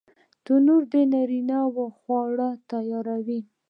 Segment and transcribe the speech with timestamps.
[0.45, 3.39] تنور د نارینه وو خواړه تیاروي